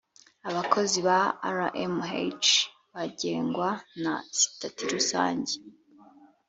abakozi 0.49 0.99
ba 1.07 1.19
rmh 1.57 2.43
bagengwa 2.95 3.69
na 4.03 4.13
sitati 4.37 4.83
rusange 4.93 5.53